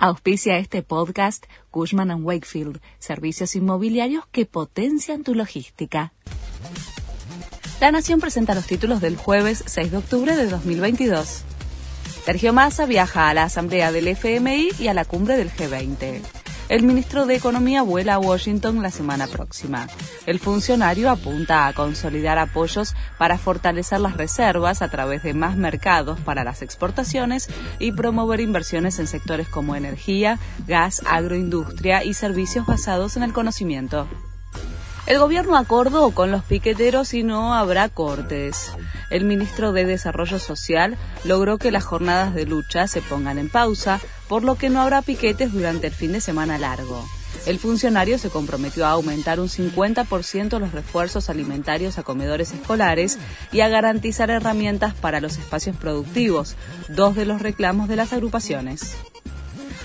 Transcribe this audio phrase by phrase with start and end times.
[0.00, 6.12] Auspicia este podcast Cushman⁇ Wakefield, servicios inmobiliarios que potencian tu logística.
[7.80, 11.42] La Nación presenta los títulos del jueves 6 de octubre de 2022.
[12.24, 16.20] Sergio Massa viaja a la asamblea del FMI y a la cumbre del G20.
[16.68, 19.88] El ministro de Economía vuela a Washington la semana próxima.
[20.26, 26.20] El funcionario apunta a consolidar apoyos para fortalecer las reservas a través de más mercados
[26.20, 33.16] para las exportaciones y promover inversiones en sectores como energía, gas, agroindustria y servicios basados
[33.16, 34.06] en el conocimiento.
[35.08, 38.70] El gobierno acordó con los piqueteros y no habrá cortes.
[39.08, 44.00] El ministro de Desarrollo Social logró que las jornadas de lucha se pongan en pausa,
[44.28, 47.02] por lo que no habrá piquetes durante el fin de semana largo.
[47.46, 53.18] El funcionario se comprometió a aumentar un 50% los refuerzos alimentarios a comedores escolares
[53.50, 56.54] y a garantizar herramientas para los espacios productivos,
[56.90, 58.94] dos de los reclamos de las agrupaciones.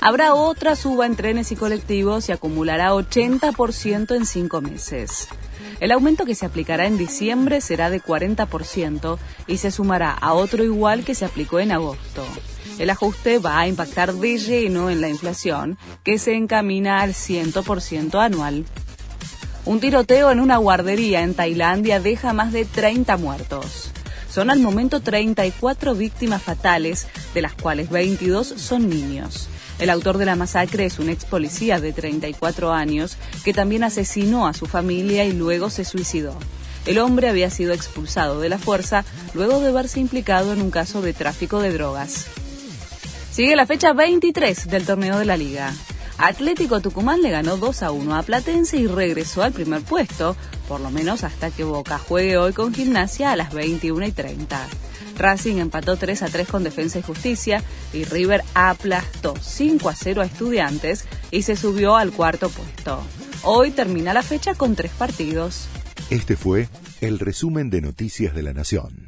[0.00, 5.28] Habrá otra suba en trenes y colectivos y acumulará 80% en cinco meses.
[5.80, 9.18] El aumento que se aplicará en diciembre será de 40%
[9.48, 12.24] y se sumará a otro igual que se aplicó en agosto.
[12.78, 18.22] El ajuste va a impactar de lleno en la inflación, que se encamina al 100%
[18.24, 18.66] anual.
[19.64, 23.92] Un tiroteo en una guardería en Tailandia deja más de 30 muertos.
[24.30, 29.48] Son al momento 34 víctimas fatales, de las cuales 22 son niños.
[29.78, 34.46] El autor de la masacre es un ex policía de 34 años que también asesinó
[34.46, 36.36] a su familia y luego se suicidó.
[36.84, 41.00] El hombre había sido expulsado de la fuerza luego de verse implicado en un caso
[41.00, 42.26] de tráfico de drogas.
[43.30, 45.72] Sigue la fecha 23 del torneo de la liga.
[46.18, 50.80] Atlético Tucumán le ganó 2 a 1 a Platense y regresó al primer puesto, por
[50.80, 54.66] lo menos hasta que Boca juegue hoy con gimnasia a las 21 y 30.
[55.16, 60.22] Racing empató 3 a 3 con Defensa y Justicia y River aplastó 5 a 0
[60.22, 63.00] a Estudiantes y se subió al cuarto puesto.
[63.44, 65.68] Hoy termina la fecha con tres partidos.
[66.10, 66.68] Este fue
[67.00, 69.07] el resumen de Noticias de la Nación.